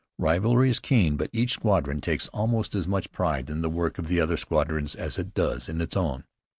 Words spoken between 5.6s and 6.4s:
in its own.